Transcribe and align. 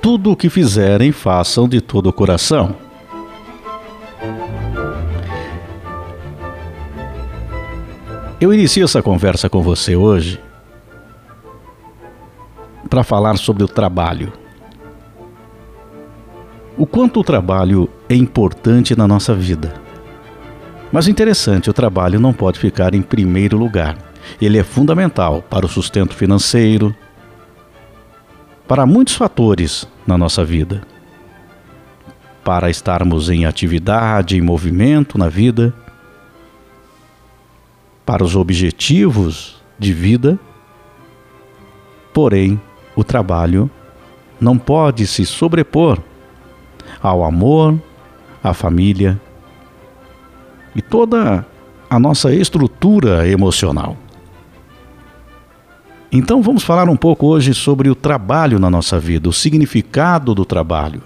Tudo 0.00 0.30
o 0.30 0.36
que 0.36 0.48
fizerem, 0.48 1.12
façam 1.12 1.68
de 1.68 1.80
todo 1.80 2.08
o 2.08 2.12
coração. 2.12 2.76
Eu 8.40 8.52
inicio 8.52 8.84
essa 8.84 9.02
conversa 9.02 9.48
com 9.48 9.62
você 9.62 9.96
hoje 9.96 10.40
para 12.88 13.02
falar 13.02 13.36
sobre 13.36 13.64
o 13.64 13.68
trabalho. 13.68 14.32
O 16.78 16.86
quanto 16.86 17.20
o 17.20 17.24
trabalho 17.24 17.88
é 18.08 18.14
importante 18.14 18.96
na 18.96 19.08
nossa 19.08 19.34
vida. 19.34 19.85
Mas 20.92 21.08
interessante, 21.08 21.68
o 21.68 21.72
trabalho 21.72 22.20
não 22.20 22.32
pode 22.32 22.58
ficar 22.58 22.94
em 22.94 23.02
primeiro 23.02 23.58
lugar. 23.58 23.96
Ele 24.40 24.58
é 24.58 24.62
fundamental 24.62 25.42
para 25.42 25.66
o 25.66 25.68
sustento 25.68 26.14
financeiro, 26.14 26.94
para 28.66 28.86
muitos 28.86 29.14
fatores 29.14 29.86
na 30.06 30.16
nossa 30.16 30.44
vida. 30.44 30.82
Para 32.44 32.70
estarmos 32.70 33.28
em 33.28 33.44
atividade, 33.44 34.36
em 34.36 34.40
movimento 34.40 35.18
na 35.18 35.28
vida, 35.28 35.74
para 38.04 38.22
os 38.22 38.36
objetivos 38.36 39.60
de 39.76 39.92
vida. 39.92 40.38
Porém, 42.14 42.60
o 42.94 43.02
trabalho 43.02 43.68
não 44.40 44.56
pode 44.56 45.06
se 45.06 45.26
sobrepor 45.26 45.98
ao 47.02 47.24
amor, 47.24 47.78
à 48.42 48.54
família 48.54 49.20
e 50.76 50.82
toda 50.82 51.44
a 51.88 51.98
nossa 51.98 52.34
estrutura 52.34 53.26
emocional. 53.26 53.96
Então 56.12 56.42
vamos 56.42 56.62
falar 56.62 56.88
um 56.88 56.96
pouco 56.96 57.26
hoje 57.26 57.54
sobre 57.54 57.88
o 57.88 57.94
trabalho 57.94 58.58
na 58.58 58.68
nossa 58.68 59.00
vida, 59.00 59.26
o 59.26 59.32
significado 59.32 60.34
do 60.34 60.44
trabalho, 60.44 61.02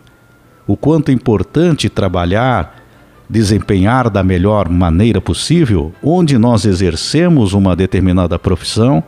o 0.66 0.76
quanto 0.76 1.10
é 1.10 1.14
importante 1.14 1.88
trabalhar, 1.88 2.82
desempenhar 3.28 4.10
da 4.10 4.24
melhor 4.24 4.68
maneira 4.68 5.20
possível, 5.20 5.92
onde 6.02 6.36
nós 6.36 6.64
exercemos 6.64 7.52
uma 7.52 7.76
determinada 7.76 8.38
profissão, 8.40 9.04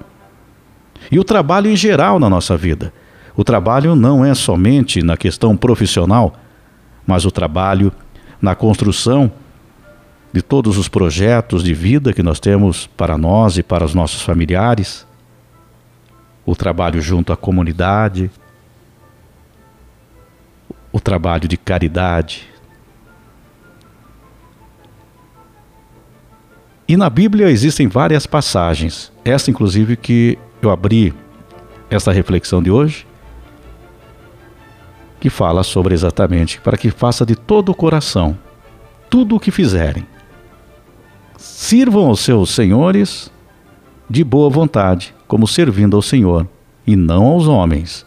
e 1.10 1.18
o 1.18 1.24
trabalho 1.24 1.68
em 1.68 1.76
geral 1.76 2.20
na 2.20 2.30
nossa 2.30 2.56
vida. 2.56 2.92
O 3.36 3.42
trabalho 3.42 3.96
não 3.96 4.24
é 4.24 4.32
somente 4.32 5.02
na 5.02 5.16
questão 5.16 5.56
profissional, 5.56 6.34
mas 7.04 7.24
o 7.24 7.32
trabalho 7.32 7.92
na 8.40 8.54
construção 8.54 9.30
de 10.32 10.40
todos 10.40 10.78
os 10.78 10.88
projetos 10.88 11.62
de 11.62 11.74
vida 11.74 12.12
que 12.12 12.22
nós 12.22 12.40
temos 12.40 12.86
para 12.86 13.18
nós 13.18 13.58
e 13.58 13.62
para 13.62 13.84
os 13.84 13.94
nossos 13.94 14.22
familiares 14.22 15.06
o 16.44 16.56
trabalho 16.56 17.00
junto 17.00 17.32
à 17.32 17.36
comunidade, 17.36 18.30
o 20.90 20.98
trabalho 20.98 21.46
de 21.46 21.56
caridade. 21.56 22.48
E 26.88 26.96
na 26.96 27.08
Bíblia 27.08 27.48
existem 27.48 27.86
várias 27.86 28.26
passagens, 28.26 29.12
essa 29.24 29.50
inclusive 29.50 29.96
que 29.96 30.36
eu 30.60 30.70
abri 30.70 31.14
essa 31.88 32.10
reflexão 32.10 32.60
de 32.60 32.70
hoje, 32.70 33.06
que 35.20 35.30
fala 35.30 35.62
sobre 35.62 35.94
exatamente 35.94 36.60
para 36.60 36.76
que 36.76 36.90
faça 36.90 37.24
de 37.24 37.36
todo 37.36 37.70
o 37.70 37.74
coração 37.74 38.36
tudo 39.12 39.36
o 39.36 39.40
que 39.40 39.50
fizerem. 39.50 40.06
Sirvam 41.42 42.06
aos 42.06 42.20
seus 42.20 42.50
senhores 42.50 43.28
de 44.08 44.22
boa 44.22 44.48
vontade, 44.48 45.12
como 45.26 45.48
servindo 45.48 45.96
ao 45.96 46.00
Senhor, 46.00 46.46
e 46.86 46.94
não 46.94 47.26
aos 47.26 47.48
homens, 47.48 48.06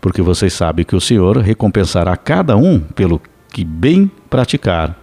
porque 0.00 0.22
vocês 0.22 0.54
sabem 0.54 0.82
que 0.82 0.96
o 0.96 1.00
Senhor 1.00 1.36
recompensará 1.36 2.16
cada 2.16 2.56
um 2.56 2.80
pelo 2.80 3.20
que 3.50 3.62
bem 3.62 4.10
praticar. 4.30 4.98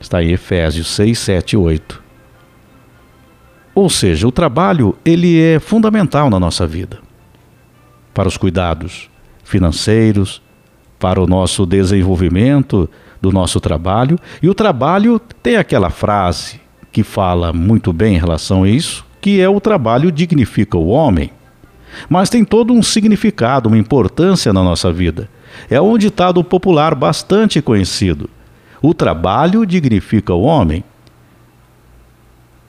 Está 0.00 0.20
em 0.20 0.32
Efésios 0.32 0.88
6, 0.88 1.16
7 1.16 1.52
e 1.52 1.56
8. 1.56 2.02
Ou 3.72 3.88
seja, 3.88 4.26
o 4.26 4.32
trabalho 4.32 4.96
ele 5.04 5.40
é 5.40 5.60
fundamental 5.60 6.28
na 6.28 6.40
nossa 6.40 6.66
vida. 6.66 6.98
Para 8.12 8.26
os 8.26 8.36
cuidados 8.36 9.08
financeiros, 9.44 10.42
para 10.98 11.22
o 11.22 11.26
nosso 11.28 11.64
desenvolvimento 11.64 12.90
do 13.22 13.30
nosso 13.30 13.60
trabalho, 13.60 14.18
e 14.42 14.48
o 14.48 14.54
trabalho 14.54 15.20
tem 15.42 15.56
aquela 15.56 15.88
frase 15.88 16.60
que 16.90 17.04
fala 17.04 17.52
muito 17.52 17.92
bem 17.92 18.16
em 18.16 18.18
relação 18.18 18.64
a 18.64 18.68
isso, 18.68 19.06
que 19.20 19.40
é 19.40 19.48
o 19.48 19.60
trabalho 19.60 20.10
dignifica 20.10 20.76
o 20.76 20.88
homem. 20.88 21.30
Mas 22.08 22.28
tem 22.28 22.44
todo 22.44 22.72
um 22.72 22.82
significado, 22.82 23.68
uma 23.68 23.78
importância 23.78 24.52
na 24.52 24.62
nossa 24.62 24.92
vida. 24.92 25.30
É 25.70 25.80
um 25.80 25.96
ditado 25.96 26.42
popular 26.42 26.94
bastante 26.94 27.62
conhecido. 27.62 28.28
O 28.82 28.92
trabalho 28.92 29.64
dignifica 29.64 30.34
o 30.34 30.42
homem. 30.42 30.82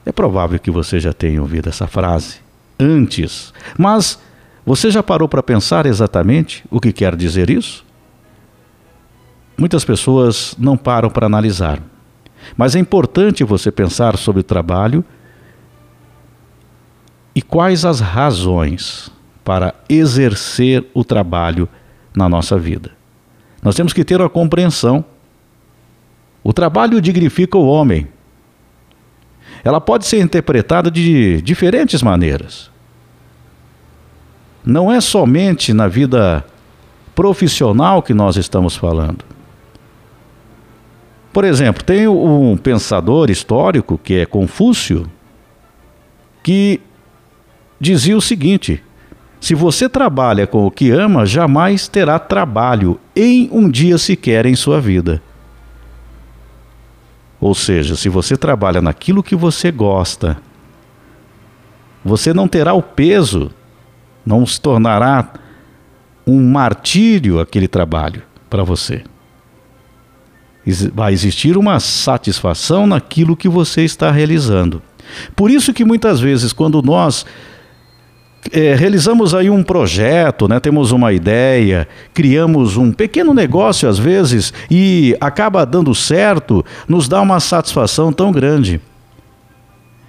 É 0.06 0.12
provável 0.12 0.58
que 0.58 0.70
você 0.70 1.00
já 1.00 1.12
tenha 1.12 1.40
ouvido 1.40 1.68
essa 1.68 1.86
frase 1.86 2.36
antes, 2.78 3.52
mas 3.76 4.18
você 4.64 4.90
já 4.90 5.02
parou 5.02 5.28
para 5.28 5.42
pensar 5.42 5.86
exatamente 5.86 6.64
o 6.70 6.80
que 6.80 6.92
quer 6.92 7.16
dizer 7.16 7.50
isso? 7.50 7.83
Muitas 9.56 9.84
pessoas 9.84 10.54
não 10.58 10.76
param 10.76 11.08
para 11.08 11.26
analisar. 11.26 11.80
Mas 12.56 12.74
é 12.74 12.78
importante 12.78 13.44
você 13.44 13.70
pensar 13.70 14.16
sobre 14.16 14.40
o 14.40 14.44
trabalho 14.44 15.04
e 17.34 17.42
quais 17.42 17.84
as 17.84 18.00
razões 18.00 19.10
para 19.44 19.74
exercer 19.88 20.84
o 20.94 21.04
trabalho 21.04 21.68
na 22.14 22.28
nossa 22.28 22.58
vida. 22.58 22.92
Nós 23.62 23.74
temos 23.74 23.92
que 23.92 24.04
ter 24.04 24.20
a 24.20 24.28
compreensão. 24.28 25.04
O 26.42 26.52
trabalho 26.52 27.00
dignifica 27.00 27.56
o 27.56 27.66
homem. 27.66 28.08
Ela 29.62 29.80
pode 29.80 30.06
ser 30.06 30.20
interpretada 30.20 30.90
de 30.90 31.40
diferentes 31.42 32.02
maneiras. 32.02 32.70
Não 34.64 34.92
é 34.92 35.00
somente 35.00 35.72
na 35.72 35.88
vida 35.88 36.44
profissional 37.14 38.02
que 38.02 38.12
nós 38.12 38.36
estamos 38.36 38.76
falando. 38.76 39.33
Por 41.34 41.42
exemplo, 41.42 41.82
tem 41.82 42.06
um 42.06 42.56
pensador 42.56 43.28
histórico 43.28 43.98
que 43.98 44.14
é 44.14 44.24
Confúcio, 44.24 45.10
que 46.44 46.80
dizia 47.80 48.16
o 48.16 48.20
seguinte: 48.20 48.80
se 49.40 49.52
você 49.52 49.88
trabalha 49.88 50.46
com 50.46 50.64
o 50.64 50.70
que 50.70 50.92
ama, 50.92 51.26
jamais 51.26 51.88
terá 51.88 52.20
trabalho 52.20 53.00
em 53.16 53.48
um 53.50 53.68
dia 53.68 53.98
sequer 53.98 54.46
em 54.46 54.54
sua 54.54 54.80
vida. 54.80 55.20
Ou 57.40 57.52
seja, 57.52 57.96
se 57.96 58.08
você 58.08 58.36
trabalha 58.36 58.80
naquilo 58.80 59.20
que 59.20 59.34
você 59.34 59.72
gosta, 59.72 60.38
você 62.04 62.32
não 62.32 62.46
terá 62.46 62.74
o 62.74 62.80
peso, 62.80 63.50
não 64.24 64.46
se 64.46 64.60
tornará 64.60 65.32
um 66.24 66.48
martírio 66.48 67.40
aquele 67.40 67.66
trabalho 67.66 68.22
para 68.48 68.62
você 68.62 69.02
vai 70.92 71.12
existir 71.12 71.56
uma 71.56 71.78
satisfação 71.80 72.86
naquilo 72.86 73.36
que 73.36 73.48
você 73.48 73.82
está 73.82 74.10
realizando. 74.10 74.82
Por 75.36 75.50
isso 75.50 75.72
que 75.72 75.84
muitas 75.84 76.20
vezes 76.20 76.52
quando 76.52 76.80
nós 76.80 77.26
é, 78.52 78.74
realizamos 78.74 79.34
aí 79.34 79.48
um 79.48 79.62
projeto, 79.62 80.48
né, 80.48 80.60
temos 80.60 80.92
uma 80.92 81.12
ideia, 81.12 81.88
criamos 82.12 82.76
um 82.76 82.92
pequeno 82.92 83.32
negócio 83.32 83.88
às 83.88 83.98
vezes 83.98 84.52
e 84.70 85.16
acaba 85.20 85.64
dando 85.64 85.94
certo, 85.94 86.64
nos 86.88 87.08
dá 87.08 87.20
uma 87.20 87.40
satisfação 87.40 88.12
tão 88.12 88.32
grande. 88.32 88.80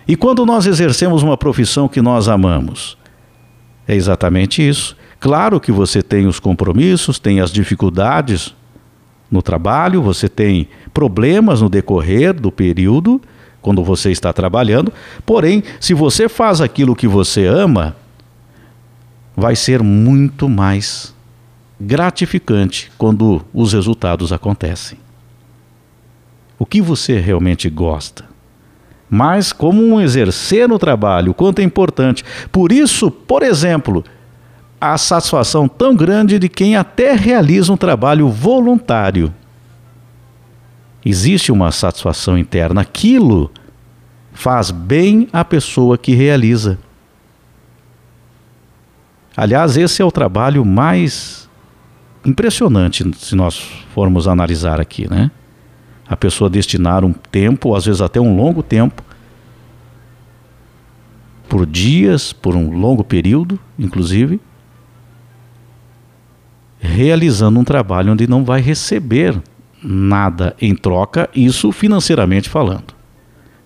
E 0.07 0.15
quando 0.15 0.45
nós 0.45 0.65
exercemos 0.65 1.23
uma 1.23 1.37
profissão 1.37 1.87
que 1.87 2.01
nós 2.01 2.27
amamos, 2.27 2.97
é 3.87 3.95
exatamente 3.95 4.67
isso. 4.67 4.95
Claro 5.19 5.59
que 5.59 5.71
você 5.71 6.01
tem 6.01 6.27
os 6.27 6.39
compromissos, 6.39 7.17
tem 7.17 7.39
as 7.39 7.51
dificuldades, 7.51 8.53
no 9.29 9.41
trabalho, 9.41 10.01
você 10.01 10.29
tem 10.29 10.67
problemas 10.93 11.61
no 11.61 11.69
decorrer 11.69 12.33
do 12.33 12.51
período, 12.51 13.21
quando 13.61 13.83
você 13.83 14.11
está 14.11 14.31
trabalhando. 14.31 14.93
Porém, 15.25 15.63
se 15.79 15.95
você 15.95 16.29
faz 16.29 16.61
aquilo 16.61 16.95
que 16.95 17.07
você 17.07 17.47
ama, 17.47 17.95
vai 19.35 19.55
ser 19.55 19.81
muito 19.81 20.47
mais 20.47 21.15
gratificante 21.81 22.91
quando 22.97 23.43
os 23.51 23.73
resultados 23.73 24.31
acontecem. 24.31 24.99
O 26.59 26.65
que 26.65 26.79
você 26.79 27.19
realmente 27.19 27.67
gosta? 27.67 28.25
Mas 29.09 29.51
como 29.51 29.83
um 29.83 29.99
exercer 29.99 30.69
no 30.69 30.79
trabalho, 30.79 31.33
quanto 31.33 31.59
é 31.59 31.63
importante. 31.63 32.23
Por 32.51 32.71
isso, 32.71 33.09
por 33.09 33.41
exemplo, 33.41 34.03
a 34.79 34.97
satisfação 34.97 35.67
tão 35.67 35.95
grande 35.95 36.37
de 36.37 36.49
quem 36.49 36.75
até 36.75 37.13
realiza 37.13 37.71
um 37.71 37.77
trabalho 37.77 38.29
voluntário. 38.29 39.33
Existe 41.05 41.51
uma 41.51 41.71
satisfação 41.71 42.37
interna. 42.37 42.81
Aquilo 42.81 43.51
faz 44.33 44.71
bem 44.71 45.27
à 45.31 45.45
pessoa 45.45 45.97
que 45.97 46.13
realiza. 46.13 46.77
Aliás, 49.35 49.77
esse 49.77 50.01
é 50.01 50.05
o 50.05 50.11
trabalho 50.11 50.65
mais 50.65 51.49
impressionante 52.25 53.05
se 53.17 53.35
nós 53.35 53.57
formos 53.93 54.27
analisar 54.27 54.81
aqui, 54.81 55.09
né? 55.09 55.29
A 56.07 56.15
pessoa 56.15 56.49
destinar 56.49 57.03
um 57.03 57.13
tempo, 57.13 57.75
às 57.75 57.85
vezes 57.85 58.01
até 58.01 58.19
um 58.19 58.35
longo 58.35 58.61
tempo, 58.61 59.03
por 61.47 61.65
dias, 61.65 62.33
por 62.33 62.55
um 62.55 62.71
longo 62.71 63.03
período, 63.03 63.59
inclusive, 63.77 64.39
realizando 66.85 67.59
um 67.59 67.63
trabalho 67.63 68.13
onde 68.13 68.27
não 68.27 68.45
vai 68.45 68.61
receber 68.61 69.41
nada 69.83 70.55
em 70.59 70.75
troca, 70.75 71.29
isso 71.35 71.71
financeiramente 71.71 72.49
falando, 72.49 72.93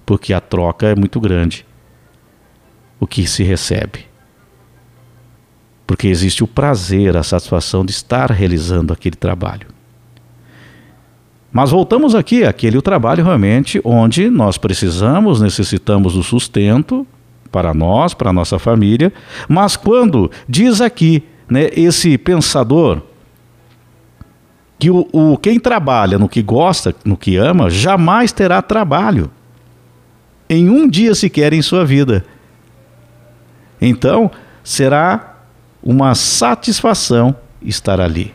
porque 0.05 0.33
a 0.33 0.41
troca 0.41 0.87
é 0.87 0.95
muito 0.95 1.19
grande 1.19 1.65
o 2.99 3.07
que 3.07 3.25
se 3.25 3.43
recebe. 3.43 4.05
Porque 5.87 6.07
existe 6.07 6.43
o 6.43 6.47
prazer, 6.47 7.17
a 7.17 7.23
satisfação 7.23 7.83
de 7.83 7.91
estar 7.91 8.29
realizando 8.31 8.93
aquele 8.93 9.15
trabalho. 9.15 9.67
Mas 11.51 11.71
voltamos 11.71 12.13
aqui, 12.13 12.43
aquele 12.43 12.77
o 12.77 12.81
trabalho 12.81 13.23
realmente 13.23 13.81
onde 13.83 14.29
nós 14.29 14.57
precisamos, 14.57 15.41
necessitamos 15.41 16.13
do 16.13 16.21
sustento 16.21 17.07
para 17.51 17.73
nós, 17.73 18.13
para 18.13 18.29
a 18.29 18.33
nossa 18.33 18.59
família, 18.59 19.11
mas 19.47 19.75
quando 19.75 20.29
diz 20.47 20.79
aqui, 20.79 21.23
né, 21.49 21.69
esse 21.73 22.17
pensador 22.19 23.01
que 24.79 24.89
o, 24.89 25.05
o, 25.11 25.37
quem 25.37 25.59
trabalha 25.59 26.17
no 26.17 26.29
que 26.29 26.41
gosta, 26.41 26.95
no 27.03 27.17
que 27.17 27.35
ama, 27.35 27.69
jamais 27.69 28.31
terá 28.31 28.61
trabalho 28.61 29.29
em 30.49 30.69
um 30.69 30.87
dia 30.87 31.13
sequer 31.13 31.51
em 31.51 31.61
sua 31.61 31.85
vida. 31.85 32.25
Então, 33.81 34.31
será 34.63 35.35
uma 35.83 36.15
satisfação 36.15 37.35
estar 37.61 37.99
ali. 37.99 38.33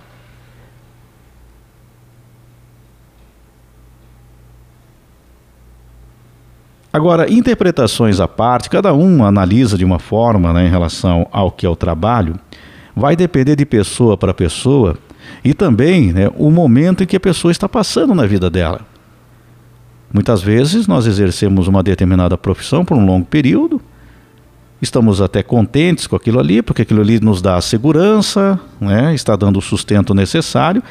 Agora, 6.93 7.33
interpretações 7.33 8.21
à 8.21 8.29
parte, 8.29 8.71
cada 8.71 8.95
um 8.95 9.25
analisa 9.25 9.77
de 9.77 9.85
uma 9.85 9.99
forma 9.99 10.53
né, 10.53 10.67
em 10.67 10.71
relação 10.71 11.27
ao 11.33 11.51
que 11.51 11.67
é 11.67 11.69
o 11.69 11.75
trabalho, 11.75 12.39
vai 12.95 13.17
depender 13.17 13.57
de 13.57 13.67
pessoa 13.67 14.17
para 14.17 14.33
pessoa 14.33 14.97
e 15.45 15.55
também 15.55 16.13
né, 16.13 16.31
o 16.37 16.51
momento 16.51 17.03
em 17.03 17.07
que 17.07 17.17
a 17.17 17.21
pessoa 17.21 17.53
está 17.53 17.69
passando 17.69 18.15
na 18.15 18.27
vida 18.27 18.49
dela. 18.49 18.81
Muitas 20.13 20.43
vezes 20.43 20.87
nós 20.87 21.07
exercemos 21.07 21.67
uma 21.67 21.83
determinada 21.83 22.39
profissão 22.39 22.85
por 22.85 22.97
um 22.97 23.05
longo 23.05 23.27
período, 23.27 23.81
estamos 24.81 25.21
até 25.21 25.43
contentes 25.43 26.07
com 26.07 26.15
aquilo 26.15 26.39
ali, 26.39 26.63
porque 26.63 26.83
aquilo 26.83 27.01
ali 27.01 27.19
nos 27.19 27.43
dá 27.43 27.61
segurança, 27.61 28.61
né, 28.81 29.15
está 29.15 29.35
dando 29.35 29.59
o 29.59 29.63
sustento 29.63 30.15
necessário, 30.15 30.83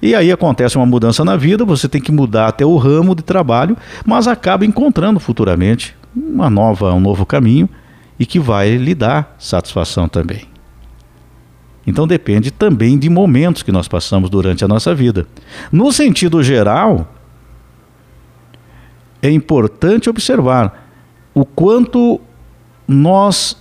e 0.00 0.14
aí 0.14 0.32
acontece 0.32 0.76
uma 0.76 0.86
mudança 0.86 1.24
na 1.24 1.36
vida, 1.36 1.64
você 1.64 1.88
tem 1.88 2.00
que 2.00 2.12
mudar 2.12 2.48
até 2.48 2.64
o 2.64 2.76
ramo 2.76 3.14
de 3.14 3.22
trabalho, 3.22 3.76
mas 4.04 4.26
acaba 4.26 4.64
encontrando 4.64 5.20
futuramente 5.20 5.94
uma 6.14 6.48
nova, 6.48 6.92
um 6.94 7.00
novo 7.00 7.26
caminho 7.26 7.68
e 8.18 8.26
que 8.26 8.38
vai 8.38 8.76
lhe 8.76 8.94
dar 8.94 9.34
satisfação 9.38 10.08
também. 10.08 10.49
Então 11.90 12.06
depende 12.06 12.50
também 12.50 12.98
de 12.98 13.10
momentos 13.10 13.62
que 13.62 13.72
nós 13.72 13.88
passamos 13.88 14.30
durante 14.30 14.64
a 14.64 14.68
nossa 14.68 14.94
vida. 14.94 15.26
No 15.70 15.92
sentido 15.92 16.42
geral, 16.42 17.12
é 19.20 19.30
importante 19.30 20.08
observar 20.08 20.88
o 21.34 21.44
quanto 21.44 22.20
nós 22.86 23.56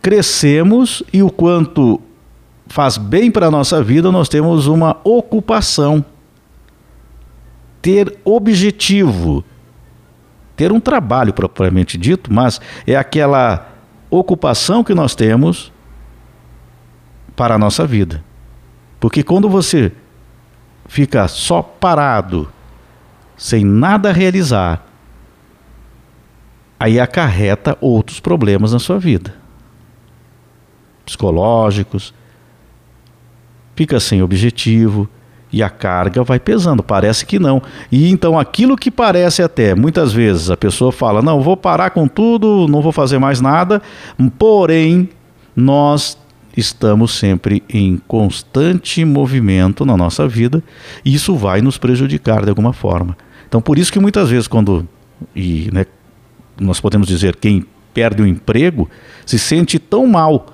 crescemos 0.00 1.02
e 1.12 1.22
o 1.22 1.30
quanto 1.30 2.00
faz 2.68 2.96
bem 2.96 3.30
para 3.30 3.46
a 3.46 3.50
nossa 3.50 3.82
vida, 3.82 4.10
nós 4.10 4.28
temos 4.28 4.66
uma 4.66 4.96
ocupação. 5.04 6.04
Ter 7.82 8.18
objetivo, 8.24 9.44
ter 10.56 10.72
um 10.72 10.80
trabalho 10.80 11.32
propriamente 11.32 11.96
dito, 11.96 12.32
mas 12.32 12.60
é 12.86 12.96
aquela 12.96 13.72
ocupação 14.10 14.82
que 14.82 14.94
nós 14.94 15.14
temos 15.14 15.72
para 17.36 17.54
a 17.54 17.58
nossa 17.58 17.86
vida. 17.86 18.24
Porque 18.98 19.22
quando 19.22 19.48
você 19.48 19.92
fica 20.88 21.28
só 21.28 21.62
parado, 21.62 22.48
sem 23.36 23.64
nada 23.64 24.10
realizar, 24.10 24.84
aí 26.80 26.98
acarreta 26.98 27.76
outros 27.80 28.18
problemas 28.18 28.72
na 28.72 28.78
sua 28.78 28.98
vida. 28.98 29.34
Psicológicos, 31.04 32.14
fica 33.76 34.00
sem 34.00 34.22
objetivo 34.22 35.08
e 35.52 35.62
a 35.62 35.70
carga 35.70 36.24
vai 36.24 36.40
pesando, 36.40 36.82
parece 36.82 37.24
que 37.24 37.38
não. 37.38 37.62
E 37.92 38.10
então 38.10 38.38
aquilo 38.38 38.76
que 38.76 38.90
parece 38.90 39.42
até, 39.42 39.74
muitas 39.74 40.12
vezes 40.12 40.50
a 40.50 40.56
pessoa 40.56 40.90
fala: 40.90 41.22
"Não, 41.22 41.42
vou 41.42 41.56
parar 41.56 41.90
com 41.90 42.08
tudo, 42.08 42.66
não 42.68 42.80
vou 42.80 42.92
fazer 42.92 43.18
mais 43.18 43.40
nada", 43.40 43.80
porém 44.38 45.08
nós 45.54 46.18
estamos 46.56 47.12
sempre 47.12 47.62
em 47.68 48.00
constante 48.08 49.04
movimento 49.04 49.84
na 49.84 49.96
nossa 49.96 50.26
vida 50.26 50.62
e 51.04 51.14
isso 51.14 51.36
vai 51.36 51.60
nos 51.60 51.78
prejudicar 51.78 52.42
de 52.42 52.48
alguma 52.48 52.72
forma. 52.72 53.16
Então, 53.48 53.60
por 53.60 53.78
isso 53.78 53.92
que 53.92 54.00
muitas 54.00 54.30
vezes, 54.30 54.48
quando 54.48 54.88
e, 55.34 55.68
né, 55.72 55.86
nós 56.58 56.80
podemos 56.80 57.06
dizer 57.06 57.36
quem 57.36 57.64
perde 57.94 58.22
o 58.22 58.26
emprego 58.26 58.88
se 59.24 59.38
sente 59.38 59.78
tão 59.78 60.06
mal 60.06 60.46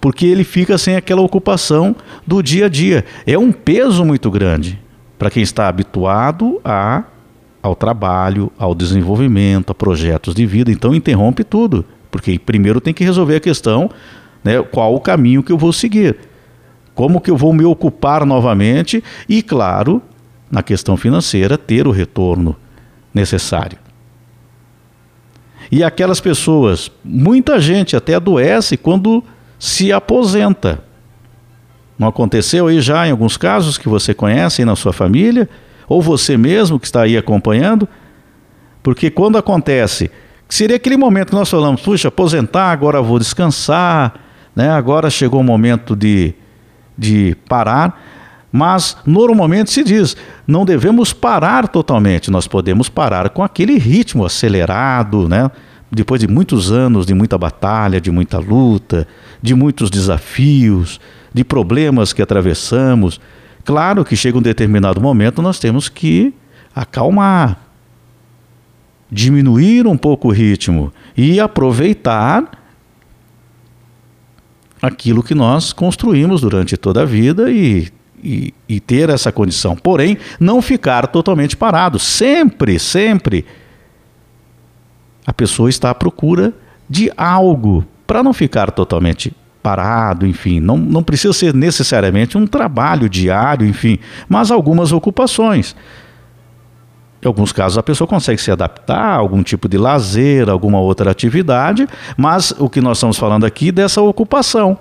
porque 0.00 0.26
ele 0.26 0.44
fica 0.44 0.78
sem 0.78 0.96
aquela 0.96 1.22
ocupação 1.22 1.96
do 2.26 2.42
dia 2.42 2.66
a 2.66 2.68
dia. 2.68 3.04
É 3.26 3.38
um 3.38 3.50
peso 3.50 4.04
muito 4.04 4.30
grande 4.30 4.78
para 5.18 5.30
quem 5.30 5.42
está 5.42 5.68
habituado 5.68 6.60
a 6.64 7.04
ao 7.62 7.74
trabalho, 7.74 8.52
ao 8.56 8.76
desenvolvimento, 8.76 9.70
a 9.70 9.74
projetos 9.74 10.34
de 10.34 10.46
vida. 10.46 10.70
Então 10.70 10.94
interrompe 10.94 11.42
tudo, 11.42 11.84
porque 12.12 12.38
primeiro 12.38 12.80
tem 12.80 12.94
que 12.94 13.02
resolver 13.02 13.36
a 13.36 13.40
questão 13.40 13.90
né, 14.46 14.62
qual 14.62 14.94
o 14.94 15.00
caminho 15.00 15.42
que 15.42 15.50
eu 15.50 15.58
vou 15.58 15.72
seguir, 15.72 16.16
como 16.94 17.20
que 17.20 17.28
eu 17.28 17.36
vou 17.36 17.52
me 17.52 17.64
ocupar 17.64 18.24
novamente 18.24 19.02
e, 19.28 19.42
claro, 19.42 20.00
na 20.48 20.62
questão 20.62 20.96
financeira, 20.96 21.58
ter 21.58 21.88
o 21.88 21.90
retorno 21.90 22.54
necessário. 23.12 23.76
E 25.70 25.82
aquelas 25.82 26.20
pessoas, 26.20 26.92
muita 27.04 27.60
gente 27.60 27.96
até 27.96 28.14
adoece 28.14 28.76
quando 28.76 29.22
se 29.58 29.92
aposenta. 29.92 30.80
Não 31.98 32.06
aconteceu 32.06 32.68
aí 32.68 32.80
já 32.80 33.08
em 33.08 33.10
alguns 33.10 33.36
casos 33.36 33.76
que 33.76 33.88
você 33.88 34.14
conhece 34.14 34.64
na 34.64 34.76
sua 34.76 34.92
família, 34.92 35.48
ou 35.88 36.00
você 36.00 36.36
mesmo 36.36 36.78
que 36.78 36.86
está 36.86 37.02
aí 37.02 37.16
acompanhando? 37.16 37.88
Porque 38.80 39.10
quando 39.10 39.38
acontece, 39.38 40.08
seria 40.48 40.76
aquele 40.76 40.96
momento 40.96 41.30
que 41.30 41.34
nós 41.34 41.50
falamos, 41.50 41.80
puxa, 41.80 42.06
aposentar, 42.06 42.70
agora 42.70 43.02
vou 43.02 43.18
descansar, 43.18 44.25
né? 44.56 44.70
agora 44.70 45.10
chegou 45.10 45.40
o 45.40 45.44
momento 45.44 45.94
de, 45.94 46.34
de 46.96 47.36
parar, 47.46 48.02
mas 48.50 48.96
normalmente 49.04 49.70
se 49.70 49.84
diz, 49.84 50.16
não 50.46 50.64
devemos 50.64 51.12
parar 51.12 51.68
totalmente, 51.68 52.30
nós 52.30 52.48
podemos 52.48 52.88
parar 52.88 53.28
com 53.28 53.44
aquele 53.44 53.76
ritmo 53.76 54.24
acelerado, 54.24 55.28
né? 55.28 55.50
depois 55.90 56.20
de 56.20 56.26
muitos 56.26 56.72
anos 56.72 57.04
de 57.04 57.14
muita 57.14 57.36
batalha, 57.36 58.00
de 58.00 58.10
muita 58.10 58.38
luta, 58.38 59.06
de 59.42 59.54
muitos 59.54 59.90
desafios, 59.90 60.98
de 61.32 61.44
problemas 61.44 62.12
que 62.12 62.22
atravessamos. 62.22 63.20
Claro 63.64 64.04
que 64.04 64.16
chega 64.16 64.38
um 64.38 64.42
determinado 64.42 65.00
momento 65.00 65.42
nós 65.42 65.58
temos 65.58 65.88
que 65.88 66.32
acalmar, 66.74 67.58
diminuir 69.10 69.86
um 69.86 69.96
pouco 69.96 70.28
o 70.28 70.32
ritmo 70.32 70.92
e 71.16 71.38
aproveitar 71.38 72.50
aquilo 74.80 75.22
que 75.22 75.34
nós 75.34 75.72
construímos 75.72 76.40
durante 76.40 76.76
toda 76.76 77.02
a 77.02 77.04
vida 77.04 77.50
e, 77.50 77.88
e, 78.22 78.54
e 78.68 78.80
ter 78.80 79.10
essa 79.10 79.32
condição. 79.32 79.76
Porém, 79.76 80.18
não 80.38 80.60
ficar 80.60 81.06
totalmente 81.06 81.56
parado. 81.56 81.98
Sempre, 81.98 82.78
sempre 82.78 83.44
a 85.26 85.32
pessoa 85.32 85.68
está 85.68 85.90
à 85.90 85.94
procura 85.94 86.52
de 86.88 87.10
algo 87.16 87.84
para 88.06 88.22
não 88.22 88.32
ficar 88.32 88.70
totalmente 88.70 89.34
parado, 89.62 90.24
enfim, 90.24 90.60
não, 90.60 90.76
não 90.76 91.02
precisa 91.02 91.32
ser 91.32 91.52
necessariamente 91.52 92.38
um 92.38 92.46
trabalho 92.46 93.08
diário, 93.08 93.66
enfim, 93.66 93.98
mas 94.28 94.52
algumas 94.52 94.92
ocupações. 94.92 95.74
Em 97.22 97.26
alguns 97.26 97.52
casos 97.52 97.78
a 97.78 97.82
pessoa 97.82 98.06
consegue 98.06 98.40
se 98.40 98.50
adaptar 98.50 98.98
a 98.98 99.16
algum 99.16 99.42
tipo 99.42 99.68
de 99.68 99.78
lazer, 99.78 100.48
alguma 100.48 100.78
outra 100.78 101.10
atividade, 101.10 101.86
mas 102.16 102.52
o 102.58 102.68
que 102.68 102.80
nós 102.80 102.98
estamos 102.98 103.16
falando 103.16 103.44
aqui 103.44 103.68
é 103.68 103.72
dessa 103.72 104.00
ocupação, 104.02 104.78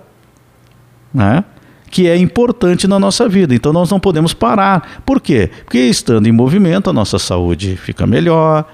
né? 1.14 1.44
que 1.90 2.10
é 2.10 2.18
importante 2.18 2.88
na 2.88 3.00
nossa 3.00 3.30
vida. 3.30 3.56
Então 3.56 3.72
nós 3.72 3.90
não 3.90 4.02
podemos 4.02 4.34
parar. 4.34 5.02
Por 5.06 5.22
quê? 5.22 5.50
Porque 5.64 5.78
estando 5.78 6.28
em 6.28 6.32
movimento 6.32 6.90
a 6.90 6.94
nossa 6.94 7.18
saúde 7.18 7.78
fica 7.78 8.06
melhor, 8.06 8.66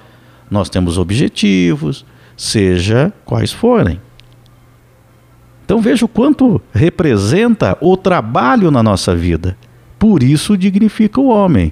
nós 0.50 0.70
temos 0.70 0.98
objetivos, 0.98 2.04
seja 2.36 3.14
quais 3.24 3.52
forem. 3.52 4.02
Então 5.64 5.80
veja 5.80 6.04
o 6.04 6.08
quanto 6.08 6.60
representa 6.74 7.78
o 7.80 7.96
trabalho 7.96 8.72
na 8.72 8.82
nossa 8.82 9.16
vida. 9.16 9.56
Por 10.00 10.24
isso 10.24 10.58
dignifica 10.58 11.22
o 11.22 11.28
homem. 11.28 11.72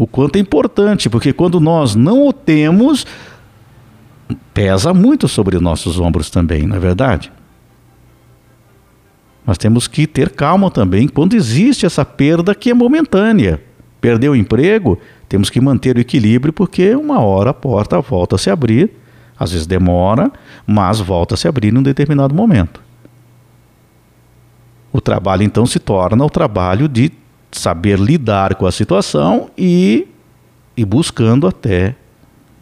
O 0.00 0.06
quanto 0.06 0.36
é 0.36 0.38
importante, 0.38 1.10
porque 1.10 1.30
quando 1.30 1.60
nós 1.60 1.94
não 1.94 2.26
o 2.26 2.32
temos, 2.32 3.06
pesa 4.54 4.94
muito 4.94 5.28
sobre 5.28 5.60
nossos 5.60 6.00
ombros 6.00 6.30
também, 6.30 6.66
não 6.66 6.74
é 6.74 6.78
verdade? 6.78 7.30
Nós 9.46 9.58
temos 9.58 9.86
que 9.86 10.06
ter 10.06 10.30
calma 10.30 10.70
também 10.70 11.06
quando 11.06 11.34
existe 11.34 11.84
essa 11.84 12.02
perda 12.02 12.54
que 12.54 12.70
é 12.70 12.74
momentânea. 12.74 13.62
Perdeu 14.00 14.32
o 14.32 14.36
emprego, 14.36 14.98
temos 15.28 15.50
que 15.50 15.60
manter 15.60 15.98
o 15.98 16.00
equilíbrio, 16.00 16.50
porque 16.50 16.94
uma 16.94 17.20
hora 17.20 17.50
a 17.50 17.54
porta 17.54 18.00
volta 18.00 18.36
a 18.36 18.38
se 18.38 18.48
abrir 18.48 18.90
às 19.38 19.52
vezes 19.52 19.66
demora, 19.66 20.32
mas 20.66 20.98
volta 20.98 21.34
a 21.34 21.36
se 21.36 21.46
abrir 21.46 21.74
em 21.74 21.76
um 21.76 21.82
determinado 21.82 22.34
momento. 22.34 22.80
O 24.90 24.98
trabalho 24.98 25.42
então 25.42 25.66
se 25.66 25.78
torna 25.78 26.24
o 26.24 26.30
trabalho 26.30 26.88
de 26.88 27.12
saber 27.50 27.98
lidar 27.98 28.54
com 28.54 28.66
a 28.66 28.72
situação 28.72 29.50
e 29.56 30.08
ir 30.76 30.84
buscando 30.84 31.46
até 31.46 31.94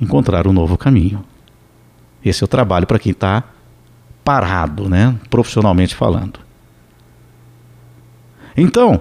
encontrar 0.00 0.46
um 0.46 0.52
novo 0.52 0.76
caminho. 0.76 1.24
Esse 2.24 2.42
é 2.42 2.46
o 2.46 2.48
trabalho 2.48 2.86
para 2.86 2.98
quem 2.98 3.12
está 3.12 3.44
parado, 4.24 4.88
né? 4.88 5.14
profissionalmente 5.30 5.94
falando. 5.94 6.40
Então, 8.56 9.00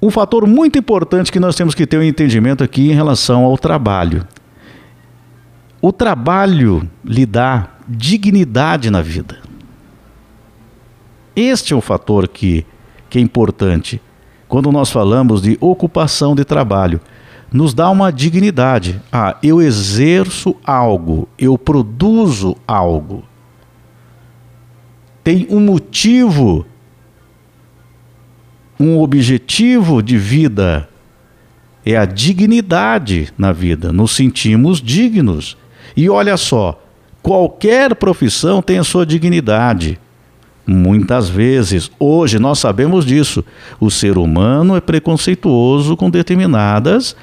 um 0.00 0.10
fator 0.10 0.46
muito 0.46 0.78
importante 0.78 1.32
que 1.32 1.40
nós 1.40 1.54
temos 1.54 1.74
que 1.74 1.86
ter 1.86 1.98
um 1.98 2.02
entendimento 2.02 2.62
aqui 2.62 2.90
em 2.90 2.94
relação 2.94 3.44
ao 3.44 3.58
trabalho 3.58 4.26
o 5.82 5.92
trabalho 5.92 6.88
lhe 7.04 7.26
dá 7.26 7.68
dignidade 7.88 8.88
na 8.88 9.02
vida. 9.02 9.40
Este 11.34 11.72
é 11.72 11.76
o 11.76 11.80
fator 11.80 12.28
que, 12.28 12.64
que 13.10 13.18
é 13.18 13.20
importante. 13.20 14.00
Quando 14.52 14.70
nós 14.70 14.90
falamos 14.90 15.40
de 15.40 15.56
ocupação 15.62 16.34
de 16.34 16.44
trabalho, 16.44 17.00
nos 17.50 17.72
dá 17.72 17.88
uma 17.88 18.12
dignidade. 18.12 19.00
Ah, 19.10 19.38
eu 19.42 19.62
exerço 19.62 20.54
algo, 20.62 21.26
eu 21.38 21.56
produzo 21.56 22.54
algo. 22.68 23.24
Tem 25.24 25.46
um 25.48 25.58
motivo, 25.58 26.66
um 28.78 29.00
objetivo 29.00 30.02
de 30.02 30.18
vida. 30.18 30.86
É 31.82 31.96
a 31.96 32.04
dignidade 32.04 33.32
na 33.38 33.52
vida. 33.52 33.90
Nos 33.90 34.14
sentimos 34.14 34.82
dignos. 34.82 35.56
E 35.96 36.10
olha 36.10 36.36
só, 36.36 36.78
qualquer 37.22 37.94
profissão 37.94 38.60
tem 38.60 38.78
a 38.78 38.84
sua 38.84 39.06
dignidade. 39.06 39.98
Muitas 40.66 41.28
vezes, 41.28 41.90
hoje 41.98 42.38
nós 42.38 42.60
sabemos 42.60 43.04
disso, 43.04 43.44
o 43.80 43.90
ser 43.90 44.16
humano 44.16 44.76
é 44.76 44.80
preconceituoso 44.80 45.96
com 45.96 46.08
determinadas 46.08 47.16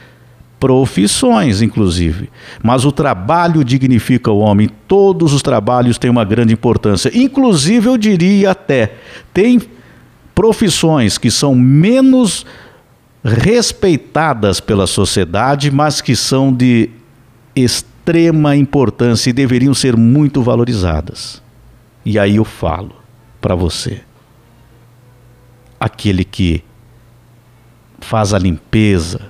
profissões, 0.60 1.62
inclusive. 1.62 2.30
Mas 2.62 2.84
o 2.84 2.92
trabalho 2.92 3.64
dignifica 3.64 4.30
o 4.30 4.40
homem, 4.40 4.70
todos 4.88 5.32
os 5.34 5.42
trabalhos 5.42 5.98
têm 5.98 6.12
uma 6.12 6.26
grande 6.26 6.54
importância. 6.54 7.10
Inclusive, 7.14 7.88
eu 7.88 7.98
diria 7.98 8.52
até, 8.52 8.96
tem 9.34 9.62
profissões 10.36 11.18
que 11.18 11.32
são 11.32 11.56
menos 11.56 12.46
respeitadas 13.24 14.60
pela 14.60 14.86
sociedade, 14.86 15.72
mas 15.72 16.02
que 16.02 16.16
são 16.16 16.54
de 16.54 16.90
extrema 17.56 18.56
importância 18.56 19.30
e 19.30 19.34
deveriam 19.34 19.74
ser 19.74 19.96
muito 19.96 20.42
valorizadas. 20.42 21.42
E 22.06 22.20
aí 22.20 22.36
eu 22.36 22.46
falo 22.46 22.99
para 23.40 23.56
você: 23.56 24.02
aquele 25.80 26.24
que 26.24 26.64
faz 28.00 28.34
a 28.34 28.40
limpeza, 28.40 29.30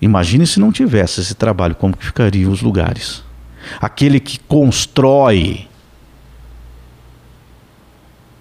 imagine 0.00 0.46
se 0.46 0.60
não 0.60 0.72
tivesse 0.72 1.20
esse 1.20 1.34
trabalho, 1.34 1.74
como 1.74 1.96
que 1.96 2.04
ficariam 2.04 2.50
os 2.50 2.62
lugares. 2.62 3.24
Aquele 3.80 4.20
que 4.20 4.38
constrói, 4.38 5.68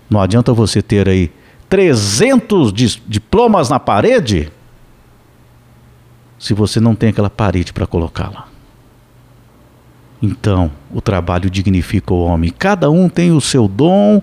não 0.10 0.22
adianta 0.22 0.54
você 0.54 0.82
ter 0.82 1.10
aí 1.10 1.32
300 1.68 2.72
diplomas 3.08 3.70
na 3.70 3.80
parede 3.80 4.52
se 6.38 6.54
você 6.54 6.80
não 6.80 6.94
tem 6.94 7.10
aquela 7.10 7.30
parede 7.30 7.74
para 7.74 7.88
colocá-la. 7.88 8.55
Então, 10.22 10.72
o 10.94 11.02
trabalho 11.02 11.50
dignifica 11.50 12.14
o 12.14 12.24
homem. 12.24 12.54
Cada 12.58 12.90
um 12.90 13.10
tem 13.10 13.32
o 13.32 13.42
seu 13.42 13.68
dom, 13.68 14.22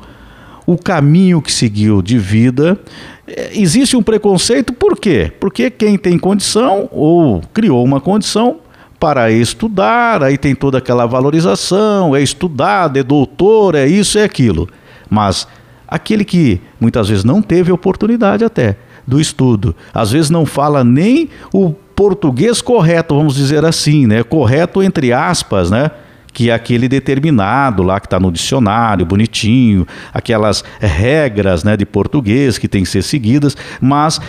o 0.66 0.76
caminho 0.76 1.40
que 1.40 1.52
seguiu 1.52 2.02
de 2.02 2.18
vida. 2.18 2.78
É, 3.26 3.50
existe 3.54 3.96
um 3.96 4.02
preconceito, 4.02 4.72
por 4.72 4.98
quê? 4.98 5.32
Porque 5.38 5.70
quem 5.70 5.96
tem 5.96 6.18
condição 6.18 6.88
ou 6.90 7.40
criou 7.52 7.84
uma 7.84 8.00
condição 8.00 8.56
para 8.98 9.32
estudar, 9.32 10.22
aí 10.22 10.38
tem 10.38 10.54
toda 10.54 10.78
aquela 10.78 11.06
valorização, 11.06 12.14
é 12.14 12.22
estudado, 12.22 12.98
é 12.98 13.02
doutor, 13.02 13.74
é 13.74 13.86
isso, 13.86 14.18
é 14.18 14.22
aquilo. 14.22 14.68
Mas 15.10 15.46
aquele 15.88 16.24
que 16.24 16.60
muitas 16.80 17.08
vezes 17.08 17.24
não 17.24 17.42
teve 17.42 17.72
oportunidade 17.72 18.44
até 18.44 18.76
do 19.04 19.20
estudo, 19.20 19.74
às 19.92 20.12
vezes 20.12 20.30
não 20.30 20.46
fala 20.46 20.84
nem 20.84 21.28
o 21.52 21.72
português 22.02 22.60
correto, 22.60 23.14
vamos 23.14 23.36
dizer 23.36 23.64
assim, 23.64 24.08
né? 24.08 24.24
Correto 24.24 24.82
entre 24.82 25.12
aspas, 25.12 25.70
né? 25.70 25.88
Que 26.32 26.50
é 26.50 26.52
aquele 26.52 26.88
determinado 26.88 27.84
lá 27.84 28.00
que 28.00 28.06
está 28.08 28.18
no 28.18 28.32
dicionário, 28.32 29.06
bonitinho, 29.06 29.86
aquelas 30.12 30.64
regras 30.80 31.62
né, 31.62 31.76
de 31.76 31.86
português 31.86 32.58
que 32.58 32.66
tem 32.66 32.82
que 32.82 32.88
ser 32.88 33.02
seguidas, 33.02 33.56
mas 33.80 34.20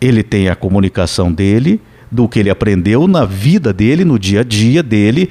ele 0.00 0.22
tem 0.22 0.48
a 0.48 0.54
comunicação 0.54 1.32
dele, 1.32 1.80
do 2.08 2.28
que 2.28 2.38
ele 2.38 2.50
aprendeu 2.50 3.08
na 3.08 3.24
vida 3.24 3.72
dele, 3.72 4.04
no 4.04 4.16
dia 4.16 4.42
a 4.42 4.44
dia 4.44 4.84
dele. 4.84 5.28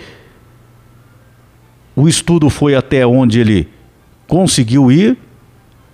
O 1.95 2.05
estudo 2.05 2.49
foi 2.49 2.75
até 2.75 3.07
onde 3.07 3.39
ele 3.39 3.69
conseguiu 4.27 4.91
ir. 4.91 5.17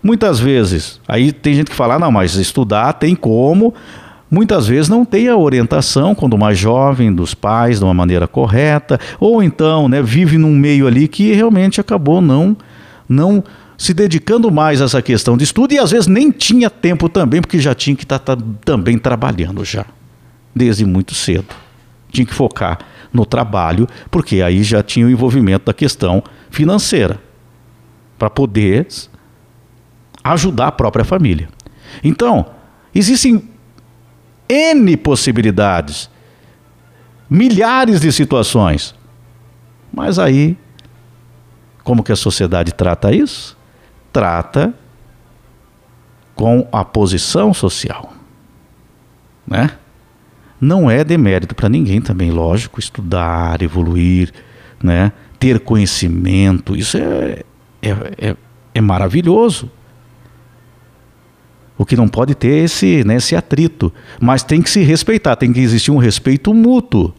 Muitas 0.01 0.39
vezes, 0.39 0.99
aí 1.07 1.31
tem 1.31 1.53
gente 1.53 1.69
que 1.69 1.75
fala, 1.75 1.99
não, 1.99 2.11
mas 2.11 2.33
estudar 2.33 2.93
tem 2.93 3.13
como, 3.15 3.75
muitas 4.31 4.67
vezes 4.67 4.87
não 4.87 5.03
tem 5.03 5.27
a 5.27 5.35
orientação, 5.35 6.15
quando 6.15 6.37
mais 6.37 6.57
jovem, 6.57 7.13
dos 7.13 7.33
pais 7.33 7.79
de 7.79 7.83
uma 7.83 7.93
maneira 7.93 8.27
correta, 8.27 8.97
ou 9.19 9.43
então 9.43 9.89
né, 9.89 10.01
vive 10.01 10.37
num 10.37 10.55
meio 10.55 10.87
ali 10.87 11.09
que 11.09 11.33
realmente 11.33 11.81
acabou 11.81 12.21
não, 12.21 12.55
não 13.09 13.43
se 13.77 13.93
dedicando 13.93 14.49
mais 14.49 14.81
a 14.81 14.85
essa 14.85 15.01
questão 15.01 15.35
de 15.35 15.43
estudo 15.43 15.73
e 15.73 15.79
às 15.79 15.91
vezes 15.91 16.07
nem 16.07 16.31
tinha 16.31 16.69
tempo 16.69 17.09
também, 17.09 17.41
porque 17.41 17.59
já 17.59 17.75
tinha 17.75 17.95
que 17.95 18.03
estar 18.03 18.19
tá, 18.19 18.37
tá, 18.37 18.43
também 18.63 18.97
trabalhando 18.97 19.65
já, 19.65 19.85
desde 20.55 20.85
muito 20.85 21.13
cedo. 21.13 21.53
Tinha 22.09 22.25
que 22.25 22.33
focar 22.33 22.79
no 23.11 23.25
trabalho, 23.25 23.87
porque 24.09 24.41
aí 24.41 24.63
já 24.63 24.81
tinha 24.81 25.05
o 25.05 25.09
envolvimento 25.09 25.65
da 25.65 25.73
questão 25.73 26.23
financeira, 26.49 27.19
para 28.17 28.29
poder 28.29 28.87
ajudar 30.23 30.67
a 30.67 30.71
própria 30.71 31.03
família. 31.03 31.49
Então, 32.03 32.45
existem 32.93 33.50
N 34.51 34.97
possibilidades, 34.97 36.09
milhares 37.29 38.01
de 38.01 38.11
situações. 38.11 38.93
Mas 39.93 40.19
aí, 40.19 40.57
como 41.85 42.03
que 42.03 42.11
a 42.11 42.17
sociedade 42.17 42.73
trata 42.73 43.13
isso? 43.13 43.57
Trata 44.11 44.73
com 46.35 46.67
a 46.69 46.83
posição 46.83 47.53
social, 47.53 48.13
né? 49.47 49.71
Não 50.59 50.91
é 50.91 51.03
demérito 51.03 51.55
para 51.55 51.69
ninguém 51.69 52.01
também, 52.01 52.29
lógico, 52.29 52.79
estudar, 52.79 53.61
evoluir, 53.61 54.33
né? 54.83 55.13
Ter 55.39 55.61
conhecimento, 55.61 56.75
isso 56.75 56.97
é, 56.97 57.43
é, 57.81 57.89
é, 58.29 58.35
é 58.75 58.81
maravilhoso. 58.81 59.71
O 61.81 61.85
que 61.85 61.95
não 61.95 62.07
pode 62.07 62.35
ter 62.35 62.63
esse, 62.63 63.03
né, 63.03 63.15
esse 63.15 63.35
atrito. 63.35 63.91
Mas 64.19 64.43
tem 64.43 64.61
que 64.61 64.69
se 64.69 64.83
respeitar, 64.83 65.35
tem 65.35 65.51
que 65.51 65.59
existir 65.59 65.89
um 65.89 65.97
respeito 65.97 66.53
mútuo. 66.53 67.11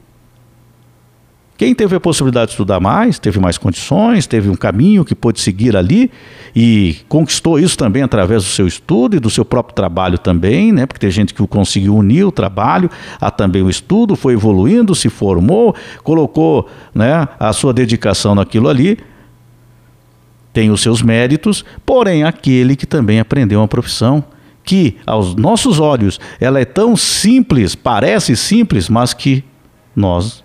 Quem 1.59 1.75
teve 1.75 1.97
a 1.97 2.01
possibilidade 2.01 2.47
de 2.47 2.53
estudar 2.53 2.79
mais, 2.79 3.19
teve 3.19 3.41
mais 3.41 3.59
condições, 3.59 4.25
teve 4.25 4.49
um 4.49 4.55
caminho 4.55 5.05
que 5.05 5.17
pôde 5.17 5.41
seguir 5.41 5.77
ali 5.77 6.13
e 6.55 6.97
conquistou 7.09 7.59
isso 7.59 7.77
também 7.77 8.05
através 8.05 8.45
do 8.45 8.51
seu 8.51 8.65
estudo 8.65 9.17
e 9.17 9.19
do 9.19 9.29
seu 9.29 9.45
próprio 9.45 9.75
trabalho 9.75 10.17
também, 10.17 10.71
né? 10.71 10.87
Porque 10.87 11.01
tem 11.01 11.11
gente 11.11 11.35
que 11.35 11.45
conseguiu 11.49 11.97
unir 11.97 12.25
o 12.25 12.31
trabalho 12.31 12.89
a 13.21 13.33
também 13.33 13.63
o 13.63 13.69
estudo, 13.69 14.15
foi 14.15 14.35
evoluindo, 14.35 14.95
se 14.95 15.09
formou, 15.09 15.75
colocou, 16.05 16.69
né, 16.95 17.27
a 17.37 17.53
sua 17.53 17.73
dedicação 17.73 18.37
naquilo 18.37 18.69
ali 18.69 18.97
tem 20.53 20.71
os 20.71 20.83
seus 20.83 21.03
méritos, 21.03 21.65
porém 21.85 22.23
aquele 22.23 22.77
que 22.77 22.87
também 22.87 23.19
aprendeu 23.19 23.59
uma 23.59 23.67
profissão 23.67 24.23
que 24.65 24.97
aos 25.07 25.35
nossos 25.35 25.81
olhos 25.81 26.21
ela 26.41 26.61
é 26.61 26.65
tão 26.65 26.97
simples, 26.97 27.75
parece 27.75 28.37
simples, 28.37 28.89
mas 28.89 29.13
que 29.13 29.45
nós 29.95 30.43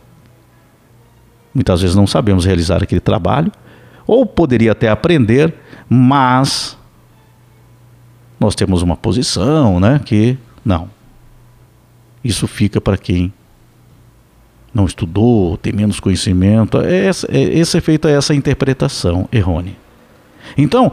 muitas 1.54 1.82
vezes 1.82 1.96
não 1.96 2.06
sabemos 2.06 2.46
realizar 2.46 2.84
aquele 2.84 3.02
trabalho, 3.02 3.52
ou 4.06 4.28
poderia 4.28 4.74
até 4.74 4.90
aprender, 4.90 5.56
mas 5.90 6.78
nós 8.40 8.54
temos 8.54 8.84
uma 8.84 8.96
posição, 8.96 9.80
né, 9.80 10.00
que 10.06 10.38
não. 10.64 10.88
Isso 12.24 12.48
fica 12.48 12.80
para 12.80 12.96
quem 12.96 13.34
não 14.72 14.86
estudou, 14.86 15.58
tem 15.58 15.74
menos 15.74 16.00
conhecimento. 16.00 16.80
É 16.80 17.08
esse, 17.08 17.26
é, 17.32 17.42
esse 17.42 17.78
é 17.78 17.82
feita 17.82 18.08
essa 18.08 18.36
interpretação 18.36 19.28
errônea. 19.32 19.76
Então, 20.56 20.92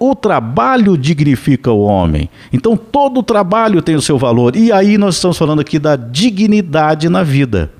o 0.00 0.14
trabalho 0.14 0.96
dignifica 0.96 1.70
o 1.70 1.82
homem. 1.82 2.30
Então, 2.50 2.74
todo 2.74 3.22
trabalho 3.22 3.82
tem 3.82 3.94
o 3.94 4.00
seu 4.00 4.16
valor. 4.16 4.56
E 4.56 4.72
aí 4.72 4.96
nós 4.96 5.16
estamos 5.16 5.36
falando 5.36 5.60
aqui 5.60 5.78
da 5.78 5.94
dignidade 5.94 7.10
na 7.10 7.22
vida. 7.22 7.70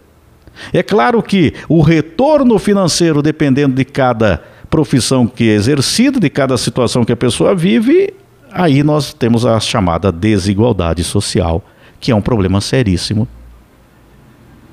É 0.71 0.83
claro 0.83 1.23
que 1.23 1.55
o 1.67 1.81
retorno 1.81 2.59
financeiro, 2.59 3.23
dependendo 3.23 3.75
de 3.75 3.87
cada 3.87 4.43
profissão 4.69 5.27
que 5.27 5.45
é 5.49 5.55
exercida, 5.55 6.21
de 6.21 6.29
cada 6.29 6.59
situação 6.59 7.07
que 7.07 7.13
a 7.13 7.17
pessoa 7.17 7.55
vive, 7.55 8.13
aí 8.53 8.83
nós 8.83 9.15
temos 9.15 9.47
a 9.47 9.59
chamada 9.59 10.13
desigualdade 10.13 11.03
social, 11.03 11.65
que 11.99 12.13
é 12.13 12.15
um 12.15 12.21
problema 12.21 12.61
seríssimo, 12.61 13.27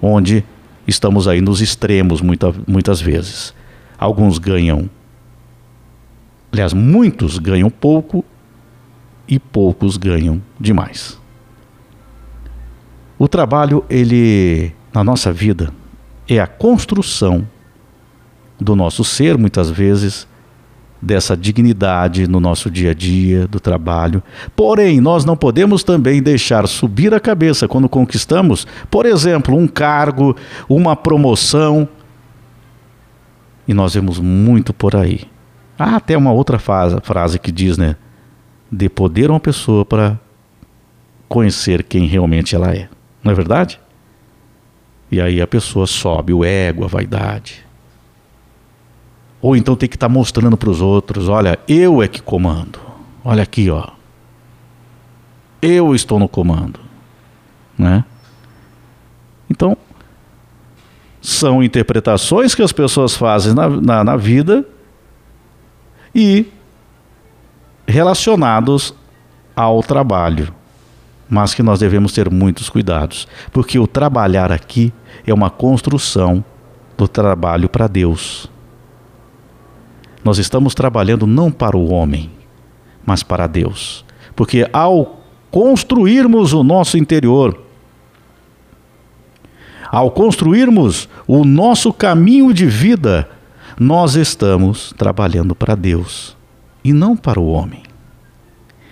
onde 0.02 0.44
estamos 0.86 1.30
aí 1.30 1.40
nos 1.40 1.62
extremos 1.62 2.20
muita, 2.20 2.54
muitas 2.68 3.00
vezes. 3.00 3.54
Alguns 3.98 4.38
ganham 4.38 4.90
Aliás, 6.52 6.74
muitos 6.74 7.38
ganham 7.38 7.70
pouco 7.70 8.24
e 9.28 9.38
poucos 9.38 9.98
ganham 9.98 10.42
demais. 10.60 11.20
O 13.20 13.28
trabalho, 13.28 13.84
ele, 13.90 14.74
na 14.94 15.04
nossa 15.04 15.34
vida, 15.34 15.72
é 16.28 16.40
a 16.40 16.48
construção 16.48 17.48
do 18.60 18.76
nosso 18.76 19.04
ser, 19.04 19.38
muitas 19.38 19.70
vezes, 19.70 20.28
dessa 21.02 21.36
dignidade 21.36 22.28
no 22.28 22.40
nosso 22.40 22.72
dia 22.72 22.92
a 22.92 22.94
dia, 22.94 23.48
do 23.48 23.60
trabalho. 23.60 24.24
Porém, 24.56 25.02
nós 25.02 25.26
não 25.26 25.36
podemos 25.36 25.84
também 25.84 26.22
deixar 26.22 26.68
subir 26.68 27.14
a 27.14 27.20
cabeça 27.20 27.68
quando 27.68 27.90
conquistamos, 27.90 28.66
por 28.90 29.06
exemplo, 29.06 29.56
um 29.56 29.68
cargo, 29.68 30.36
uma 30.70 30.96
promoção. 30.96 31.88
E 33.68 33.74
nós 33.74 33.94
vemos 33.94 34.20
muito 34.20 34.74
por 34.74 34.96
aí 34.96 35.28
Há 35.78 35.96
até 35.96 36.18
uma 36.18 36.32
outra 36.32 36.58
frase, 36.58 36.98
frase 37.04 37.38
que 37.38 37.52
diz, 37.52 37.78
né? 37.78 37.96
Dê 38.72 38.90
poder 38.90 39.30
uma 39.30 39.40
pessoa 39.40 39.86
para 39.86 40.20
conhecer 41.28 41.84
quem 41.84 42.08
realmente 42.08 42.56
ela 42.56 42.74
é. 42.74 42.90
Não 43.24 43.32
é 43.32 43.36
verdade? 43.36 43.80
E 45.12 45.22
aí 45.22 45.42
a 45.42 45.48
pessoa 45.48 45.86
sobe 45.86 46.34
o 46.34 46.44
ego, 46.44 46.84
a 46.84 46.88
vaidade. 46.88 47.66
Ou 49.42 49.56
então 49.56 49.76
tem 49.76 49.88
que 49.88 49.96
estar 49.96 50.08
tá 50.08 50.14
mostrando 50.14 50.58
para 50.58 50.70
os 50.70 50.82
outros: 50.82 51.30
olha, 51.30 51.60
eu 51.68 52.02
é 52.02 52.08
que 52.08 52.22
comando. 52.22 52.80
Olha 53.24 53.44
aqui, 53.44 53.70
ó. 53.70 53.88
Eu 55.62 55.94
estou 55.94 56.20
no 56.20 56.28
comando. 56.28 56.80
Né? 57.78 58.04
Então, 59.50 59.78
são 61.22 61.62
interpretações 61.62 62.56
que 62.56 62.62
as 62.62 62.72
pessoas 62.72 63.16
fazem 63.16 63.54
na, 63.54 63.70
na, 63.70 64.04
na 64.04 64.16
vida 64.16 64.66
e 66.18 66.48
relacionados 67.86 68.92
ao 69.56 69.84
trabalho. 69.84 70.52
Mas 71.30 71.54
que 71.54 71.62
nós 71.62 71.80
devemos 71.80 72.12
ter 72.12 72.32
muitos 72.32 72.70
cuidados, 72.70 73.28
porque 73.52 73.78
o 73.78 73.86
trabalhar 73.86 74.52
aqui 74.52 74.92
é 75.26 75.34
uma 75.34 75.52
construção 75.52 76.44
do 76.98 77.08
trabalho 77.08 77.70
para 77.70 77.86
Deus. 77.86 78.50
Nós 80.24 80.40
estamos 80.40 80.74
trabalhando 80.74 81.28
não 81.28 81.52
para 81.52 81.78
o 81.78 81.92
homem, 81.92 82.32
mas 83.06 83.22
para 83.22 83.46
Deus. 83.46 84.04
Porque 84.36 84.68
ao 84.74 85.20
construirmos 85.52 86.54
o 86.54 86.64
nosso 86.64 86.98
interior, 86.98 87.62
ao 89.92 90.12
construirmos 90.12 91.08
o 91.28 91.44
nosso 91.44 91.94
caminho 91.94 92.54
de 92.54 92.66
vida, 92.66 93.30
nós 93.80 94.16
estamos 94.16 94.94
trabalhando 94.98 95.56
para 95.56 95.76
Deus 95.76 96.36
e 96.84 96.94
não 96.94 97.16
para 97.16 97.40
o 97.40 97.48
homem. 97.48 97.84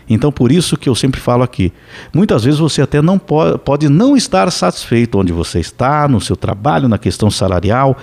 Então, 0.08 0.32
por 0.32 0.52
isso 0.52 0.78
que 0.78 0.88
eu 0.88 0.94
sempre 0.94 1.20
falo 1.20 1.42
aqui, 1.42 1.74
muitas 2.14 2.44
vezes 2.44 2.60
você 2.60 2.82
até 2.82 3.02
não 3.02 3.18
pode, 3.18 3.58
pode 3.60 3.90
não 3.90 4.16
estar 4.16 4.52
satisfeito 4.52 5.18
onde 5.18 5.34
você 5.34 5.60
está, 5.60 6.08
no 6.08 6.22
seu 6.22 6.36
trabalho, 6.36 6.88
na 6.88 7.00
questão 7.00 7.32
salarial. 7.32 7.98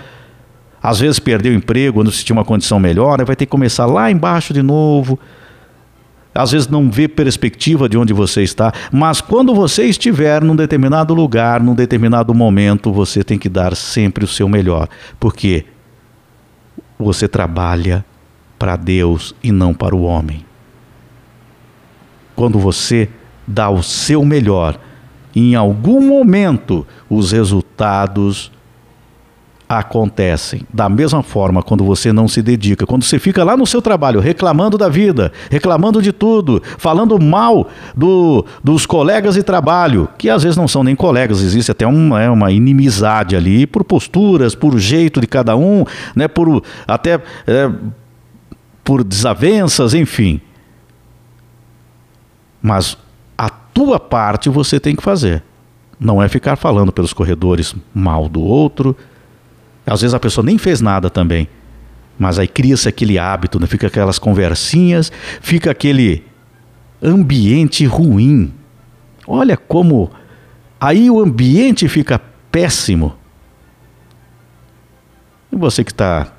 Às 0.82 0.98
vezes 0.98 1.20
perdeu 1.20 1.52
o 1.52 1.54
emprego, 1.54 2.00
quando 2.00 2.10
se 2.10 2.24
tinha 2.24 2.34
uma 2.34 2.44
condição 2.44 2.80
melhor, 2.80 3.24
vai 3.24 3.36
ter 3.36 3.46
que 3.46 3.50
começar 3.50 3.86
lá 3.86 4.10
embaixo 4.10 4.52
de 4.52 4.62
novo. 4.62 5.16
Às 6.34 6.50
vezes 6.50 6.66
não 6.66 6.90
vê 6.90 7.06
perspectiva 7.06 7.88
de 7.88 7.96
onde 7.96 8.12
você 8.12 8.42
está, 8.42 8.72
mas 8.90 9.20
quando 9.20 9.54
você 9.54 9.84
estiver 9.84 10.42
num 10.42 10.56
determinado 10.56 11.14
lugar, 11.14 11.62
num 11.62 11.74
determinado 11.74 12.34
momento, 12.34 12.90
você 12.90 13.22
tem 13.22 13.38
que 13.38 13.50
dar 13.50 13.76
sempre 13.76 14.24
o 14.24 14.28
seu 14.28 14.48
melhor, 14.48 14.88
porque 15.20 15.66
você 17.02 17.26
trabalha 17.28 18.04
para 18.58 18.76
Deus 18.76 19.34
e 19.42 19.50
não 19.50 19.74
para 19.74 19.94
o 19.94 20.02
homem. 20.02 20.44
Quando 22.34 22.58
você 22.58 23.08
dá 23.46 23.68
o 23.68 23.82
seu 23.82 24.24
melhor, 24.24 24.78
em 25.34 25.54
algum 25.54 26.00
momento 26.00 26.86
os 27.08 27.32
resultados 27.32 28.52
acontecem. 29.78 30.62
Da 30.72 30.88
mesma 30.88 31.22
forma, 31.22 31.62
quando 31.62 31.84
você 31.84 32.12
não 32.12 32.28
se 32.28 32.42
dedica, 32.42 32.86
quando 32.86 33.04
você 33.04 33.18
fica 33.18 33.44
lá 33.44 33.56
no 33.56 33.66
seu 33.66 33.80
trabalho 33.80 34.20
reclamando 34.20 34.76
da 34.76 34.88
vida, 34.88 35.32
reclamando 35.50 36.02
de 36.02 36.12
tudo, 36.12 36.62
falando 36.78 37.18
mal 37.20 37.68
do, 37.94 38.44
dos 38.62 38.86
colegas 38.86 39.34
de 39.34 39.42
trabalho, 39.42 40.08
que 40.18 40.28
às 40.28 40.42
vezes 40.42 40.56
não 40.56 40.68
são 40.68 40.82
nem 40.82 40.96
colegas, 40.96 41.40
existe 41.40 41.70
até 41.70 41.86
uma, 41.86 42.22
é, 42.22 42.30
uma 42.30 42.50
inimizade 42.50 43.36
ali 43.36 43.66
por 43.66 43.84
posturas, 43.84 44.54
por 44.54 44.78
jeito 44.78 45.20
de 45.20 45.26
cada 45.26 45.56
um, 45.56 45.84
né, 46.14 46.28
por 46.28 46.62
até 46.86 47.20
é, 47.46 47.70
por 48.84 49.04
desavenças, 49.04 49.94
enfim. 49.94 50.40
Mas 52.60 52.96
a 53.36 53.48
tua 53.48 53.98
parte 53.98 54.48
você 54.48 54.78
tem 54.78 54.94
que 54.94 55.02
fazer. 55.02 55.42
Não 55.98 56.22
é 56.22 56.28
ficar 56.28 56.56
falando 56.56 56.92
pelos 56.92 57.12
corredores 57.12 57.74
mal 57.94 58.28
do 58.28 58.40
outro, 58.40 58.96
às 59.86 60.00
vezes 60.00 60.14
a 60.14 60.20
pessoa 60.20 60.44
nem 60.44 60.58
fez 60.58 60.80
nada 60.80 61.10
também. 61.10 61.48
Mas 62.18 62.38
aí 62.38 62.46
cria-se 62.46 62.88
aquele 62.88 63.18
hábito, 63.18 63.58
né? 63.58 63.66
fica 63.66 63.86
aquelas 63.86 64.18
conversinhas, 64.18 65.10
fica 65.40 65.70
aquele 65.70 66.24
ambiente 67.02 67.84
ruim. 67.84 68.52
Olha 69.26 69.56
como 69.56 70.10
aí 70.80 71.10
o 71.10 71.20
ambiente 71.20 71.88
fica 71.88 72.20
péssimo. 72.50 73.16
E 75.50 75.56
você 75.56 75.82
que 75.82 75.90
está 75.90 76.32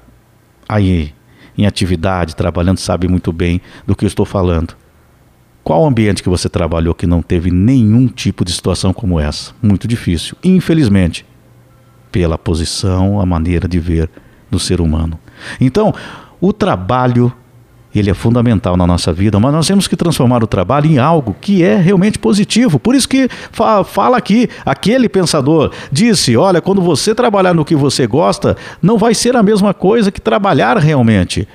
aí 0.68 1.14
em 1.58 1.66
atividade, 1.66 2.36
trabalhando, 2.36 2.80
sabe 2.80 3.08
muito 3.08 3.32
bem 3.32 3.62
do 3.86 3.96
que 3.96 4.06
eu 4.06 4.08
estou 4.08 4.26
falando. 4.26 4.76
Qual 5.64 5.86
ambiente 5.86 6.24
que 6.24 6.30
você 6.30 6.50
trabalhou 6.50 6.96
que 6.96 7.06
não 7.06 7.22
teve 7.22 7.52
nenhum 7.52 8.08
tipo 8.08 8.44
de 8.44 8.52
situação 8.52 8.92
como 8.92 9.20
essa? 9.20 9.54
Muito 9.62 9.88
difícil, 9.88 10.36
infelizmente 10.44 11.26
pela 12.14 12.38
posição, 12.38 13.20
a 13.20 13.26
maneira 13.26 13.68
de 13.68 13.80
ver 13.80 14.08
do 14.50 14.60
ser 14.60 14.80
humano. 14.80 15.20
Então, 15.60 15.92
o 16.40 16.54
trabalho 16.54 17.34
ele 17.94 18.10
é 18.10 18.14
fundamental 18.14 18.76
na 18.76 18.88
nossa 18.88 19.14
vida, 19.14 19.40
mas 19.40 19.54
nós 19.54 19.68
temos 19.68 19.88
que 19.88 19.96
transformar 19.96 20.44
o 20.44 20.48
trabalho 20.48 20.90
em 20.90 20.98
algo 20.98 21.36
que 21.40 21.64
é 21.64 21.76
realmente 21.76 22.18
positivo. 22.18 22.80
Por 22.80 22.96
isso 22.96 23.08
que 23.08 23.30
fala 23.52 24.18
aqui, 24.18 24.50
aquele 24.66 25.08
pensador 25.10 25.72
disse: 25.92 26.36
olha, 26.38 26.62
quando 26.62 26.82
você 26.82 27.14
trabalhar 27.14 27.54
no 27.54 27.66
que 27.66 27.76
você 27.76 28.08
gosta, 28.08 28.56
não 28.82 28.98
vai 28.98 29.14
ser 29.14 29.36
a 29.36 29.44
mesma 29.44 29.74
coisa 29.74 30.12
que 30.12 30.22
trabalhar 30.22 30.78
realmente 30.78 31.48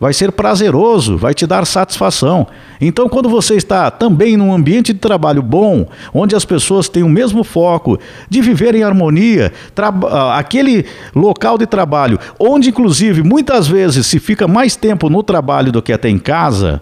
vai 0.00 0.12
ser 0.12 0.30
prazeroso, 0.32 1.16
vai 1.16 1.34
te 1.34 1.46
dar 1.46 1.66
satisfação. 1.66 2.46
Então, 2.80 3.08
quando 3.08 3.28
você 3.28 3.54
está 3.54 3.90
também 3.90 4.36
num 4.36 4.52
ambiente 4.52 4.92
de 4.92 4.98
trabalho 4.98 5.42
bom, 5.42 5.86
onde 6.14 6.36
as 6.36 6.44
pessoas 6.44 6.88
têm 6.88 7.02
o 7.02 7.08
mesmo 7.08 7.42
foco 7.42 7.98
de 8.28 8.40
viver 8.40 8.74
em 8.74 8.82
harmonia, 8.84 9.52
ah, 9.76 10.38
aquele 10.38 10.86
local 11.14 11.58
de 11.58 11.66
trabalho, 11.66 12.18
onde 12.38 12.68
inclusive 12.68 13.22
muitas 13.22 13.66
vezes 13.66 14.06
se 14.06 14.20
fica 14.20 14.46
mais 14.46 14.76
tempo 14.76 15.10
no 15.10 15.22
trabalho 15.22 15.72
do 15.72 15.82
que 15.82 15.92
até 15.92 16.08
em 16.08 16.18
casa, 16.18 16.80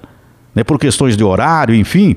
né, 0.54 0.62
por 0.62 0.78
questões 0.78 1.16
de 1.16 1.24
horário, 1.24 1.74
enfim. 1.74 2.16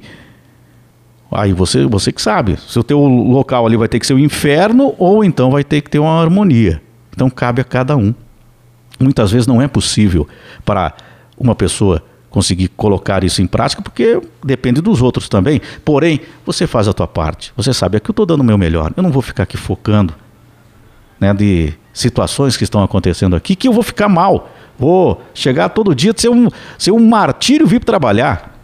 Aí 1.32 1.54
você, 1.54 1.86
você 1.86 2.12
que 2.12 2.22
sabe, 2.22 2.58
se 2.58 2.78
o 2.78 2.84
teu 2.84 3.00
local 3.00 3.66
ali 3.66 3.78
vai 3.78 3.88
ter 3.88 4.00
que 4.00 4.08
ser 4.08 4.14
o 4.14 4.18
um 4.18 4.20
inferno 4.20 4.96
ou 4.98 5.24
então 5.24 5.52
vai 5.52 5.64
ter 5.64 5.82
que 5.82 5.90
ter 5.90 6.00
uma 6.00 6.20
harmonia. 6.20 6.82
Então 7.14 7.30
cabe 7.30 7.62
a 7.62 7.64
cada 7.64 7.96
um 7.96 8.14
muitas 9.00 9.32
vezes 9.32 9.48
não 9.48 9.62
é 9.62 9.68
possível 9.68 10.28
para 10.66 10.94
uma 11.38 11.56
pessoa 11.56 12.04
conseguir 12.30 12.68
colocar 12.70 13.24
isso 13.24 13.42
em 13.42 13.48
prática, 13.48 13.82
porque 13.82 14.22
depende 14.44 14.82
dos 14.82 15.02
outros 15.02 15.28
também. 15.28 15.62
Porém, 15.84 16.22
você 16.46 16.68
faz 16.68 16.88
a 16.88 16.94
tua 16.94 17.08
parte. 17.08 17.52
Você 17.58 17.74
sabe, 17.74 17.98
aqui 17.98 18.10
eu 18.10 18.14
estou 18.14 18.26
dando 18.26 18.42
o 18.42 18.44
meu 18.44 18.58
melhor. 18.58 18.94
Eu 18.96 19.02
não 19.02 19.12
vou 19.12 19.22
ficar 19.22 19.44
aqui 19.44 19.58
focando 19.58 20.14
né, 21.20 21.34
de 21.34 21.74
situações 21.92 22.56
que 22.56 22.64
estão 22.64 22.84
acontecendo 22.84 23.36
aqui 23.36 23.56
que 23.56 23.68
eu 23.68 23.74
vou 23.74 23.84
ficar 23.84 24.08
mal. 24.08 24.50
Vou 24.78 25.22
chegar 25.34 25.70
todo 25.70 25.94
dia 25.94 26.14
ser 26.16 26.30
um, 26.30 26.48
ser 26.78 26.92
um 26.92 27.06
martírio 27.08 27.68
vir 27.68 27.84
trabalhar. 27.84 28.56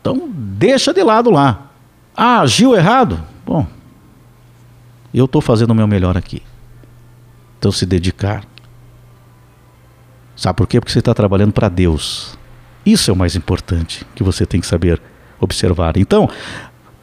Então, 0.00 0.30
deixa 0.32 0.94
de 0.94 1.02
lado 1.02 1.30
lá. 1.30 1.70
Ah, 2.16 2.40
agiu 2.40 2.74
errado? 2.74 3.20
Bom, 3.44 3.66
eu 5.12 5.24
estou 5.24 5.42
fazendo 5.42 5.70
o 5.70 5.74
meu 5.74 5.86
melhor 5.86 6.16
aqui. 6.16 6.42
Então, 7.66 7.72
se 7.72 7.84
dedicar 7.84 8.44
Sabe 10.36 10.56
por 10.56 10.68
quê? 10.68 10.78
Porque 10.78 10.92
você 10.92 11.00
está 11.00 11.12
trabalhando 11.14 11.52
para 11.52 11.68
Deus. 11.68 12.38
Isso 12.84 13.10
é 13.10 13.12
o 13.12 13.16
mais 13.16 13.34
importante 13.34 14.06
que 14.14 14.22
você 14.22 14.46
tem 14.46 14.60
que 14.60 14.66
saber 14.66 15.00
observar. 15.40 15.96
Então, 15.96 16.28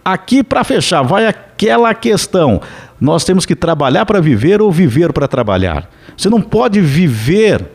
aqui 0.06 0.43
para 0.43 0.63
fechar, 0.63 1.02
vai 1.02 1.26
aquela 1.26 1.93
questão: 1.95 2.62
nós 3.02 3.26
temos 3.26 3.45
que 3.45 3.56
trabalhar 3.56 4.06
para 4.06 4.21
viver 4.21 4.62
ou 4.62 4.71
viver 4.71 5.12
para 5.12 5.28
trabalhar. 5.28 5.89
Você 6.15 6.30
não 6.30 6.39
pode 6.39 6.80
viver 6.80 7.67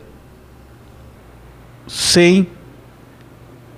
sem 1.89 2.47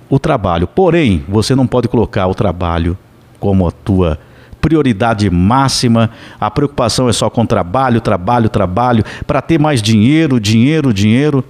o 0.07 0.19
trabalho. 0.19 0.67
Porém, 0.67 1.25
você 1.27 1.55
não 1.55 1.65
pode 1.65 1.87
colocar 1.87 2.27
o 2.27 2.35
trabalho 2.35 2.97
como 3.39 3.67
a 3.67 3.71
tua 3.71 4.19
prioridade 4.61 5.29
máxima. 5.29 6.11
A 6.39 6.49
preocupação 6.49 7.09
é 7.09 7.13
só 7.13 7.29
com 7.29 7.45
trabalho, 7.45 7.99
trabalho, 7.99 8.47
trabalho, 8.47 9.03
para 9.25 9.41
ter 9.41 9.59
mais 9.59 9.81
dinheiro, 9.81 10.39
dinheiro, 10.39 10.93
dinheiro 10.93 11.43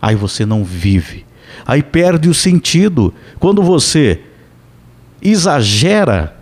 aí 0.00 0.14
você 0.14 0.46
não 0.46 0.64
vive. 0.64 1.24
Aí 1.66 1.82
perde 1.82 2.28
o 2.28 2.34
sentido. 2.34 3.12
Quando 3.40 3.62
você 3.62 4.20
exagera, 5.20 6.36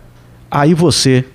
aí 0.51 0.73
você 0.73 1.25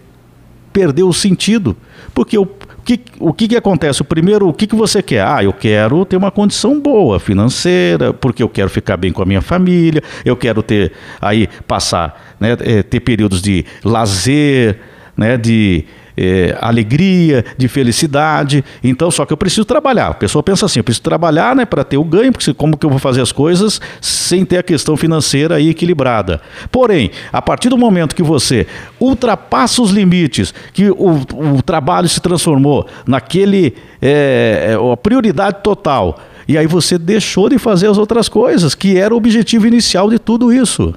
perdeu 0.72 1.09
o 1.09 1.14
sentido. 1.14 1.76
Porque 2.14 2.38
o, 2.38 2.48
que, 2.80 3.00
o 3.18 3.32
que, 3.32 3.48
que 3.48 3.56
acontece? 3.56 4.02
O 4.02 4.04
primeiro, 4.04 4.48
o 4.48 4.52
que, 4.52 4.66
que 4.66 4.74
você 4.74 5.02
quer? 5.02 5.24
Ah, 5.26 5.42
eu 5.42 5.52
quero 5.52 6.04
ter 6.04 6.16
uma 6.16 6.30
condição 6.30 6.80
boa 6.80 7.18
financeira, 7.18 8.12
porque 8.12 8.42
eu 8.42 8.48
quero 8.48 8.70
ficar 8.70 8.96
bem 8.96 9.12
com 9.12 9.22
a 9.22 9.26
minha 9.26 9.42
família, 9.42 10.02
eu 10.24 10.36
quero 10.36 10.62
ter 10.62 10.92
aí 11.20 11.48
passar, 11.66 12.34
né, 12.38 12.56
eh, 12.60 12.82
ter 12.82 13.00
períodos 13.00 13.42
de 13.42 13.64
lazer, 13.84 14.78
né, 15.16 15.36
de 15.36 15.84
é, 16.20 16.54
alegria, 16.61 17.42
de 17.56 17.66
felicidade. 17.66 18.62
Então, 18.85 19.11
só 19.11 19.24
que 19.24 19.33
eu 19.33 19.37
preciso 19.38 19.64
trabalhar. 19.64 20.09
A 20.09 20.14
pessoa 20.14 20.42
pensa 20.42 20.66
assim: 20.66 20.80
eu 20.80 20.85
preciso 20.85 21.02
trabalhar 21.02 21.56
né, 21.56 21.64
para 21.64 21.83
ter 21.83 21.96
o 21.96 22.04
ganho, 22.04 22.30
porque 22.30 22.52
como 22.52 22.76
que 22.76 22.85
eu 22.85 22.90
vou 22.90 22.98
fazer 22.98 23.22
as 23.22 23.33
coisas 23.33 23.80
sem 24.02 24.44
ter 24.44 24.59
a 24.59 24.62
questão 24.62 24.98
financeira 24.98 25.54
aí 25.54 25.70
equilibrada? 25.70 26.42
Porém, 26.70 27.11
a 27.33 27.40
partir 27.40 27.70
do 27.70 27.78
momento 27.78 28.14
que 28.14 28.22
você 28.22 28.66
ultrapassa 29.00 29.80
os 29.80 29.90
limites, 29.90 30.52
que 30.74 30.90
o, 30.90 31.22
o 31.56 31.62
trabalho 31.62 32.09
se 32.09 32.20
transformou 32.20 32.87
naquele 33.06 33.74
é, 34.02 34.72
é 34.76 34.92
a 34.92 34.96
prioridade 34.98 35.59
total, 35.62 36.20
e 36.46 36.59
aí 36.59 36.66
você 36.66 36.98
deixou 36.98 37.48
de 37.48 37.59
fazer 37.59 37.87
as 37.87 37.96
outras 37.96 38.28
coisas, 38.28 38.74
que 38.74 38.98
era 38.98 39.14
o 39.14 39.16
objetivo 39.16 39.66
inicial 39.66 40.11
de 40.11 40.18
tudo 40.18 40.52
isso. 40.52 40.94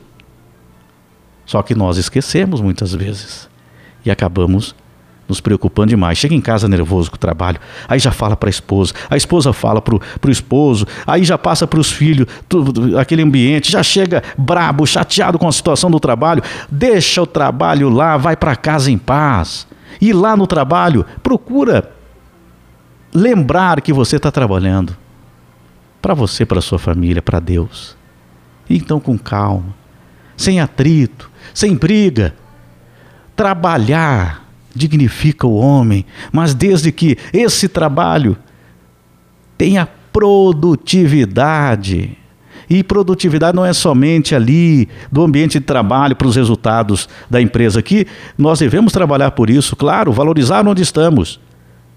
Só 1.45 1.61
que 1.61 1.75
nós 1.75 1.97
esquecemos 1.97 2.59
muitas 2.59 2.93
vezes 2.93 3.49
e 4.05 4.11
acabamos 4.11 4.75
nos 5.27 5.39
preocupando 5.39 5.89
demais. 5.89 6.17
Chega 6.17 6.35
em 6.35 6.41
casa 6.41 6.67
nervoso 6.67 7.09
com 7.09 7.15
o 7.15 7.19
trabalho, 7.19 7.59
aí 7.87 7.99
já 7.99 8.11
fala 8.11 8.35
para 8.35 8.49
a 8.49 8.51
esposa, 8.51 8.93
a 9.09 9.17
esposa 9.17 9.53
fala 9.53 9.81
para 9.81 9.95
o 9.95 10.29
esposo, 10.29 10.85
aí 11.05 11.23
já 11.23 11.37
passa 11.37 11.65
para 11.65 11.79
os 11.79 11.91
filhos, 11.91 12.27
tudo, 12.47 12.97
aquele 12.97 13.21
ambiente, 13.21 13.71
já 13.71 13.83
chega 13.83 14.23
brabo, 14.37 14.85
chateado 14.85 15.39
com 15.39 15.47
a 15.47 15.51
situação 15.51 15.89
do 15.89 15.99
trabalho, 15.99 16.43
deixa 16.69 17.21
o 17.21 17.27
trabalho 17.27 17.89
lá, 17.89 18.17
vai 18.17 18.35
para 18.35 18.55
casa 18.55 18.91
em 18.91 18.97
paz. 18.97 19.67
E 20.01 20.11
lá 20.11 20.35
no 20.35 20.47
trabalho, 20.47 21.05
procura 21.21 21.91
lembrar 23.13 23.79
que 23.81 23.93
você 23.93 24.17
está 24.17 24.31
trabalhando 24.31 24.97
para 26.01 26.13
você, 26.13 26.45
para 26.45 26.59
sua 26.59 26.79
família, 26.79 27.21
para 27.21 27.39
Deus. 27.39 27.95
Então, 28.69 28.99
com 28.99 29.17
calma, 29.17 29.73
sem 30.35 30.59
atrito, 30.59 31.29
sem 31.53 31.75
briga, 31.75 32.33
trabalhar 33.35 34.42
dignifica 34.73 35.45
o 35.45 35.55
homem, 35.55 36.05
mas 36.31 36.53
desde 36.53 36.91
que 36.91 37.17
esse 37.31 37.67
trabalho 37.67 38.37
tenha 39.57 39.87
produtividade. 40.11 42.17
E 42.69 42.83
produtividade 42.83 43.55
não 43.55 43.65
é 43.65 43.73
somente 43.73 44.35
ali 44.35 44.87
do 45.11 45.23
ambiente 45.23 45.59
de 45.59 45.65
trabalho 45.65 46.15
para 46.15 46.27
os 46.27 46.35
resultados 46.35 47.09
da 47.29 47.41
empresa 47.41 47.79
aqui. 47.79 48.05
Nós 48.37 48.59
devemos 48.59 48.93
trabalhar 48.93 49.31
por 49.31 49.49
isso, 49.49 49.75
claro, 49.75 50.11
valorizar 50.11 50.67
onde 50.67 50.81
estamos. 50.81 51.39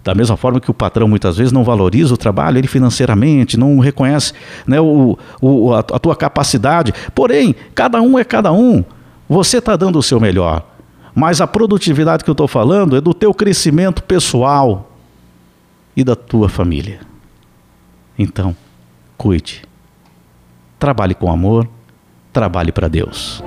Da 0.03 0.15
mesma 0.15 0.37
forma 0.37 0.61
que 0.61 0.71
o 0.71 0.75
patrão 0.75 1.09
muitas 1.09 1.37
vezes 1.37 1.53
não 1.53 1.65
valoriza 1.65 2.15
o 2.15 2.17
trabalho, 2.17 2.59
ele 2.59 2.69
financeiramente, 2.69 3.57
não 3.57 3.79
reconhece 3.79 4.33
né, 4.67 4.81
o, 4.81 5.19
o, 5.41 5.75
a, 5.75 5.81
a 5.81 5.99
tua 5.99 6.15
capacidade. 6.15 6.93
Porém, 7.15 7.57
cada 7.75 8.01
um 8.01 8.19
é 8.19 8.23
cada 8.23 8.53
um. 8.53 8.85
Você 9.29 9.59
está 9.59 9.77
dando 9.77 9.99
o 9.99 10.03
seu 10.03 10.21
melhor. 10.21 10.76
Mas 11.18 11.40
a 11.40 11.46
produtividade 11.46 12.22
que 12.22 12.29
eu 12.29 12.33
estou 12.33 12.46
falando 12.46 12.94
é 12.94 13.00
do 13.00 13.14
teu 13.14 13.33
crescimento 13.33 14.02
pessoal 14.02 14.92
e 15.96 16.05
da 16.05 16.14
tua 16.14 16.46
família. 16.46 17.00
Então, 18.18 18.55
cuide. 19.16 19.62
Trabalhe 20.79 21.14
com 21.14 21.33
amor, 21.33 21.66
trabalhe 22.35 22.70
para 22.70 22.87
Deus. 22.87 23.42